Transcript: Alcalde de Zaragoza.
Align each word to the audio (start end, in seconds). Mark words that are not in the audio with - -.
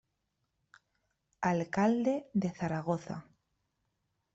Alcalde 1.51 2.15
de 2.33 2.49
Zaragoza. 2.57 3.25